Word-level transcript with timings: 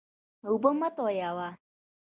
اوبه 0.47 0.71
مه 0.79 0.89
تویوه. 0.95 1.49